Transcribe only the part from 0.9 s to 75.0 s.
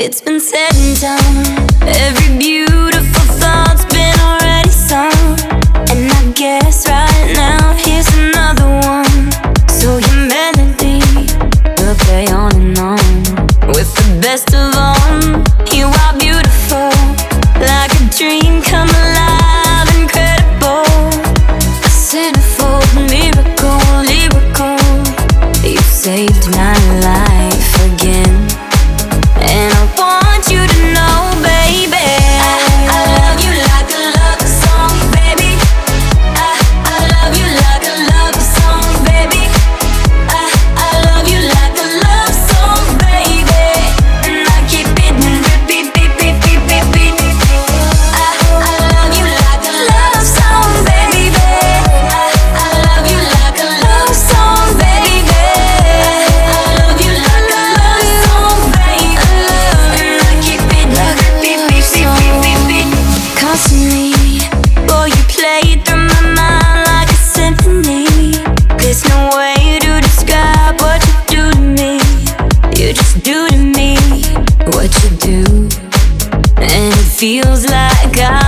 done. Every beauty. do to me what